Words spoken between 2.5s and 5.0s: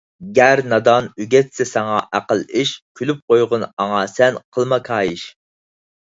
ئىش، كۈلۈپ قويغىن ئاڭا سەن قىلما